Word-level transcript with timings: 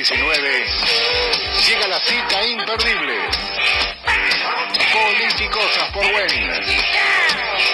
2019 0.00 0.64
llega 1.68 1.86
la 1.88 2.00
cita 2.00 2.42
imperdible. 2.46 3.18
Politicosas 4.92 5.92
por 5.92 6.10
Buen. 6.10 6.50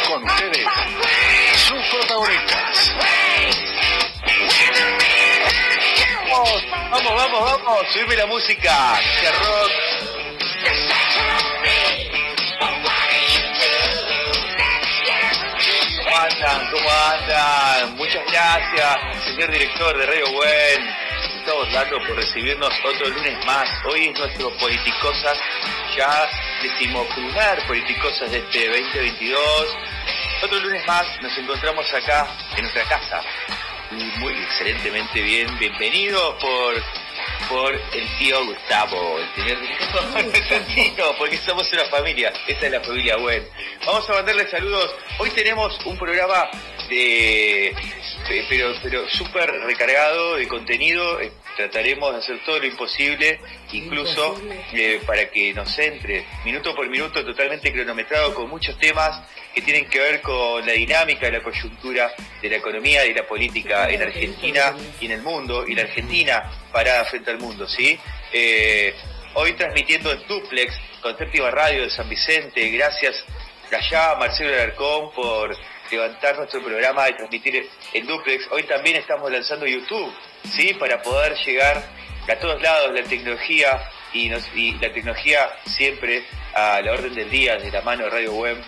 Con 0.09 0.24
ustedes, 0.24 0.66
sus 1.54 1.82
protagonistas. 1.86 2.92
Vamos, 6.30 6.64
vamos, 6.91 7.14
vamos, 7.14 7.41
vamos. 7.41 7.86
Subime 7.92 8.16
la 8.16 8.27
música. 8.27 9.00
Que 9.20 9.30
rock. 9.30 9.72
¿Cómo 16.02 16.16
andan? 16.16 16.70
¿Cómo 16.72 16.91
andan? 16.91 17.97
Muchas 17.97 18.22
gracias, 18.33 19.24
señor 19.27 19.50
director 19.52 19.97
de 19.97 20.06
Radio 20.06 20.33
Buen. 20.33 21.05
Gustavo 21.46 21.62
Orlando 21.62 21.98
por 22.09 22.16
recibirnos 22.16 22.74
otro 22.84 23.09
lunes 23.09 23.46
más. 23.46 23.68
Hoy 23.84 24.09
es 24.09 24.18
nuestro 24.18 24.50
Politicosas, 24.59 25.38
ya 25.96 26.28
decimoprimer 26.60 27.64
Politicosas 27.69 28.32
de 28.32 28.38
este 28.38 28.66
2022. 28.66 29.77
Otro 30.42 30.59
lunes 30.59 30.84
más 30.88 31.06
nos 31.22 31.38
encontramos 31.38 31.86
acá 31.95 32.27
en 32.56 32.62
nuestra 32.62 32.82
casa. 32.88 33.22
Y 33.92 34.19
muy 34.19 34.32
excelentemente 34.32 35.22
bien. 35.22 35.56
Bienvenido 35.56 36.36
por 36.38 36.74
por 37.48 37.72
el 37.72 38.19
tío 38.19 38.44
Gustavo, 38.44 39.19
el 39.19 39.34
señor 39.34 39.60
director, 39.60 41.16
porque 41.19 41.36
somos 41.38 41.70
una 41.72 41.84
familia, 41.84 42.33
esta 42.48 42.66
es 42.66 42.72
la 42.72 42.80
familia 42.80 43.16
Buen. 43.19 43.47
Vamos 43.84 44.08
a 44.10 44.14
mandarle 44.14 44.48
saludos. 44.50 44.97
Hoy 45.19 45.30
tenemos 45.30 45.78
un 45.84 45.97
programa 45.97 46.50
de, 46.89 47.75
de- 48.29 48.47
pero 48.48 48.75
pero 48.83 49.09
súper 49.09 49.51
recargado 49.62 50.37
de 50.37 50.47
contenido. 50.48 51.20
Eh, 51.20 51.33
Trataremos 51.56 52.12
de 52.12 52.19
hacer 52.19 52.39
todo 52.45 52.59
lo 52.59 52.67
imposible, 52.67 53.41
incluso 53.73 54.39
eh, 54.75 55.01
para 55.07 55.31
que 55.31 55.55
nos 55.55 55.79
entre 55.79 56.27
minuto 56.45 56.75
por 56.75 56.87
minuto 56.91 57.25
totalmente 57.25 57.73
cronometrado 57.73 58.34
con 58.34 58.51
muchos 58.51 58.79
temas 58.79 59.27
que 59.55 59.62
tienen 59.62 59.87
que 59.89 59.98
ver 59.98 60.20
con 60.20 60.67
la 60.67 60.73
dinámica, 60.75 61.31
la 61.31 61.42
coyuntura 61.42 62.12
de 62.42 62.51
la 62.51 62.57
economía 62.57 63.07
y 63.07 63.14
la 63.14 63.27
política 63.27 63.89
en 63.89 64.03
Argentina 64.03 64.77
y 65.01 65.07
en 65.07 65.12
el 65.12 65.23
mundo, 65.23 65.64
y 65.67 65.75
la 65.75 65.84
Argentina 65.84 66.42
parada 66.70 67.07
frente 67.07 67.31
al 67.31 67.39
mundo, 67.39 67.67
¿sí? 67.67 67.98
Eh, 68.34 68.95
hoy 69.33 69.55
transmitiendo 69.55 70.12
en 70.12 70.27
Duplex 70.29 70.75
con 71.01 71.17
Séptima 71.17 71.51
Radio 71.51 71.84
de 71.84 71.91
San 71.91 72.07
Vicente, 72.07 72.69
gracias 72.69 73.25
allá 73.73 74.14
Marcelo 74.17 74.53
Alarcón 74.53 75.11
por 75.14 75.57
levantar 75.91 76.37
nuestro 76.37 76.62
programa 76.62 77.09
y 77.09 77.15
transmitir 77.15 77.69
en 77.92 78.06
Duplex. 78.06 78.48
Hoy 78.51 78.65
también 78.65 78.97
estamos 78.97 79.31
lanzando 79.31 79.67
YouTube, 79.67 80.12
¿sí? 80.51 80.75
Para 80.75 81.01
poder 81.03 81.37
llegar 81.45 81.83
a 82.29 82.37
todos 82.37 82.61
lados 82.61 82.92
la 82.92 83.05
tecnología 83.05 83.89
y, 84.12 84.29
la 84.29 84.92
tecnología 84.92 85.48
siempre 85.67 86.25
a 86.55 86.81
la 86.81 86.92
orden 86.92 87.14
del 87.14 87.31
día 87.31 87.57
de 87.57 87.70
la 87.70 87.83
mano 87.83 88.05
de 88.05 88.11
Radio 88.11 88.34
Web 88.34 88.62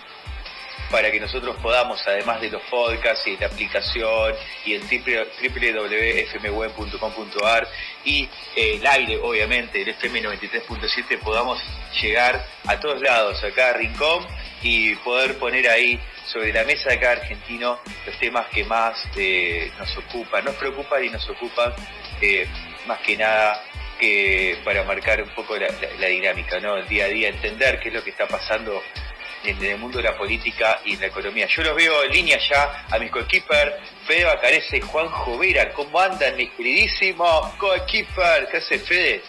para 0.89 1.11
que 1.11 1.19
nosotros 1.19 1.57
podamos, 1.61 2.01
además 2.07 2.39
de 2.41 2.49
los 2.49 2.63
podcasts 2.63 3.27
y 3.27 3.37
la 3.37 3.45
aplicación 3.47 4.33
y 4.65 4.73
el 4.73 4.81
www.fmweb.com.ar 4.81 7.67
y 8.05 8.27
eh, 8.55 8.75
el 8.75 8.87
aire, 8.87 9.19
obviamente, 9.21 9.83
el 9.83 9.89
FM 9.89 10.23
93.7, 10.23 11.19
podamos 11.19 11.61
llegar 12.01 12.43
a 12.65 12.79
todos 12.79 12.99
lados, 13.01 13.43
acá 13.43 13.69
a 13.69 13.73
Rincón, 13.73 14.25
y 14.61 14.95
poder 14.97 15.37
poner 15.37 15.69
ahí 15.69 15.99
sobre 16.31 16.53
la 16.53 16.63
mesa 16.63 16.89
de 16.91 16.99
cada 16.99 17.13
argentino 17.13 17.79
los 18.05 18.17
temas 18.19 18.47
que 18.47 18.63
más 18.63 18.97
eh, 19.15 19.71
nos 19.77 19.97
ocupan, 19.97 20.45
nos 20.45 20.55
preocupan 20.55 21.03
y 21.03 21.09
nos 21.09 21.27
ocupan 21.29 21.73
eh, 22.21 22.47
más 22.85 22.99
que 22.99 23.17
nada 23.17 23.63
que 23.99 24.57
para 24.63 24.83
marcar 24.83 25.21
un 25.21 25.29
poco 25.29 25.55
la, 25.57 26.07
dinámica, 26.07 26.59
¿no? 26.59 26.77
El 26.77 26.87
día 26.87 27.05
a 27.05 27.07
día, 27.09 27.29
entender 27.29 27.79
qué 27.79 27.89
es 27.89 27.95
lo 27.95 28.03
que 28.03 28.11
está 28.11 28.27
pasando 28.27 28.81
en 29.43 29.63
el 29.63 29.77
mundo 29.77 29.97
de 29.97 30.05
la 30.05 30.17
política 30.17 30.79
y 30.85 30.95
la 30.97 31.07
economía. 31.07 31.47
Yo 31.47 31.63
los 31.63 31.75
veo 31.75 32.03
en 32.03 32.11
línea 32.11 32.37
ya 32.37 32.85
a 32.89 32.97
mis 32.97 33.11
coequiper, 33.11 33.79
Fede 34.05 34.23
Bacarese 34.23 34.77
y 34.77 34.81
Juan 34.81 35.07
Jovera. 35.07 35.73
¿Cómo 35.73 35.99
andan 35.99 36.35
mis 36.37 36.51
queridísimos 36.51 37.53
coequiper? 37.55 38.47
¿Qué 38.49 38.57
hace 38.57 38.79
Fede? 38.79 39.21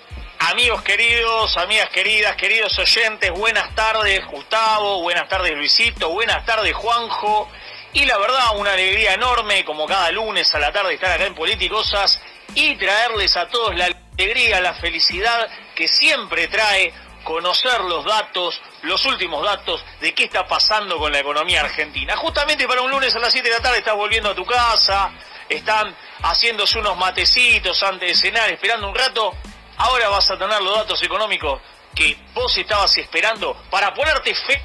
Amigos 0.50 0.82
queridos, 0.82 1.56
amigas 1.58 1.90
queridas, 1.90 2.34
queridos 2.34 2.76
oyentes, 2.76 3.30
buenas 3.30 3.72
tardes 3.76 4.26
Gustavo, 4.26 5.00
buenas 5.00 5.28
tardes 5.28 5.52
Luisito, 5.52 6.08
buenas 6.08 6.44
tardes 6.44 6.74
Juanjo. 6.74 7.48
Y 7.92 8.04
la 8.04 8.18
verdad, 8.18 8.56
una 8.56 8.72
alegría 8.72 9.14
enorme, 9.14 9.64
como 9.64 9.86
cada 9.86 10.10
lunes 10.10 10.52
a 10.52 10.58
la 10.58 10.72
tarde, 10.72 10.94
estar 10.94 11.12
acá 11.12 11.24
en 11.26 11.36
Politicosas 11.36 12.20
y 12.56 12.74
traerles 12.74 13.36
a 13.36 13.46
todos 13.46 13.76
la 13.76 13.90
alegría, 14.18 14.60
la 14.60 14.74
felicidad 14.74 15.48
que 15.76 15.86
siempre 15.86 16.48
trae 16.48 16.92
conocer 17.22 17.82
los 17.82 18.04
datos, 18.04 18.60
los 18.82 19.04
últimos 19.04 19.44
datos 19.44 19.84
de 20.00 20.12
qué 20.14 20.24
está 20.24 20.48
pasando 20.48 20.98
con 20.98 21.12
la 21.12 21.20
economía 21.20 21.60
argentina. 21.60 22.16
Justamente 22.16 22.66
para 22.66 22.82
un 22.82 22.90
lunes 22.90 23.14
a 23.14 23.20
las 23.20 23.32
7 23.32 23.48
de 23.48 23.54
la 23.54 23.62
tarde 23.62 23.78
estás 23.78 23.94
volviendo 23.94 24.30
a 24.30 24.34
tu 24.34 24.44
casa, 24.44 25.12
están 25.48 25.94
haciéndose 26.22 26.76
unos 26.80 26.96
matecitos 26.96 27.80
antes 27.84 28.08
de 28.08 28.14
cenar, 28.16 28.50
esperando 28.50 28.88
un 28.88 28.96
rato. 28.96 29.32
Ahora 29.80 30.10
vas 30.10 30.30
a 30.30 30.38
tener 30.38 30.60
los 30.60 30.76
datos 30.76 31.02
económicos 31.02 31.60
que 31.94 32.14
vos 32.34 32.54
estabas 32.56 32.94
esperando 32.98 33.56
para 33.70 33.92
ponerte 33.94 34.34
fe- 34.34 34.62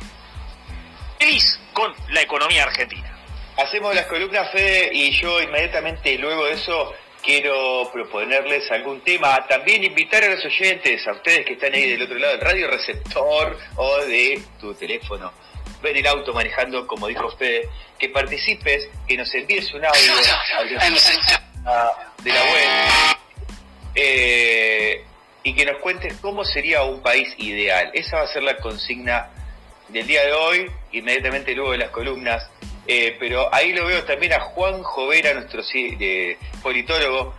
feliz 1.17 1.57
con 1.73 1.93
la 2.09 2.21
economía 2.21 2.63
argentina. 2.63 3.11
Hacemos 3.57 3.95
las 3.95 4.05
columnas, 4.07 4.51
Fede, 4.51 4.89
y 4.93 5.11
yo 5.21 5.41
inmediatamente 5.41 6.17
luego 6.17 6.43
de 6.45 6.53
eso 6.53 6.93
quiero 7.23 7.89
proponerles 7.93 8.69
algún 8.71 8.99
tema. 9.01 9.47
También 9.47 9.85
invitar 9.85 10.21
a 10.25 10.27
los 10.27 10.43
oyentes, 10.43 11.07
a 11.07 11.13
ustedes 11.13 11.45
que 11.45 11.53
están 11.53 11.73
ahí 11.73 11.91
del 11.91 12.01
otro 12.03 12.17
lado 12.17 12.33
del 12.33 12.41
radio 12.41 12.67
receptor 12.69 13.57
o 13.77 13.97
de 13.99 14.41
tu 14.59 14.73
teléfono. 14.75 15.31
Ven 15.81 15.95
el 15.95 16.07
auto 16.07 16.33
manejando, 16.33 16.85
como 16.85 17.07
dijo 17.07 17.29
Fede, 17.37 17.69
que 17.97 18.09
participes, 18.09 18.89
que 19.07 19.15
nos 19.15 19.33
envíes 19.33 19.73
un 19.73 19.85
audio 19.85 20.13
teléfono 20.17 20.91
de 22.21 22.33
la 22.33 22.43
web 22.43 22.69
eh, 23.97 24.54
y 25.45 25.53
que 25.53 25.63
nos 25.63 25.77
cuentes 25.77 26.15
cómo 26.21 26.43
sería 26.43 26.83
un 26.83 27.01
país 27.01 27.31
ideal. 27.37 27.91
Esa 27.93 28.17
va 28.17 28.23
a 28.23 28.27
ser 28.27 28.41
la 28.41 28.57
consigna 28.57 29.29
del 29.89 30.07
día 30.07 30.25
de 30.25 30.33
hoy, 30.33 30.71
inmediatamente 30.91 31.53
luego 31.53 31.71
de 31.73 31.77
las 31.77 31.91
columnas. 31.91 32.49
Eh, 32.87 33.15
pero 33.19 33.53
ahí 33.53 33.71
lo 33.71 33.85
veo 33.85 34.03
también 34.05 34.33
a 34.33 34.39
Juan 34.39 34.81
Jovera, 34.81 35.35
nuestro 35.35 35.61
politólogo, 36.63 37.35